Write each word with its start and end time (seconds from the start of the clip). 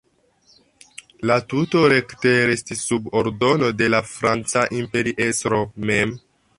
La 1.31 1.37
tuto 1.53 1.83
rekte 1.93 2.33
restis 2.53 2.81
sub 2.89 3.13
ordono 3.23 3.71
de 3.83 3.93
la 3.97 4.03
franca 4.17 4.69
imperiestro 4.83 5.65
mem. 5.93 6.21